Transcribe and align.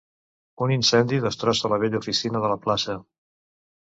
Un 0.65 0.71
incendi 0.75 1.19
destrossa 1.25 1.71
la 1.73 1.79
vella 1.83 2.01
oficina 2.05 2.43
de 2.47 2.51
la 2.53 2.59
plaça. 2.65 2.95